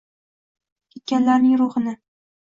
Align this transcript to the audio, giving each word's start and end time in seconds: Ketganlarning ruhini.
Ketganlarning 0.93 1.53
ruhini. 1.63 1.93